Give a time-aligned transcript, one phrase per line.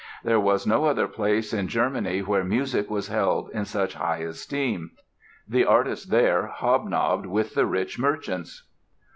[0.23, 4.93] There was no other place in Germany where music was held in such high esteem.
[5.47, 8.63] The artists there hobnobbed with the rich merchants."